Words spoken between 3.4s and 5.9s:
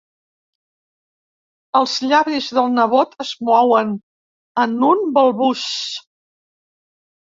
mouen, en un balbuç.